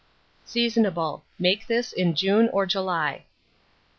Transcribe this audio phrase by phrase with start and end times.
[0.47, 1.21] Seasonable.
[1.37, 3.25] Make this in June or July.